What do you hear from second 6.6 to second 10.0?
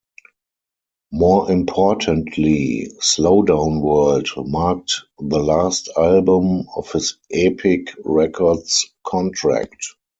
of his Epic Records contract.